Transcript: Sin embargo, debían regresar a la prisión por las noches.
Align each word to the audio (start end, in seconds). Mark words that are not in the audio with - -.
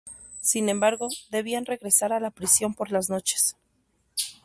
Sin 0.41 0.67
embargo, 0.69 1.09
debían 1.29 1.67
regresar 1.67 2.11
a 2.11 2.19
la 2.19 2.31
prisión 2.31 2.73
por 2.73 2.91
las 2.91 3.11
noches. 3.11 3.55